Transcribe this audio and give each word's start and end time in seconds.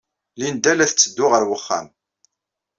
Linda 0.39 0.71
la 0.73 0.87
tetteddu 0.89 1.25
ɣer 1.27 1.43
wexxam. 1.49 1.87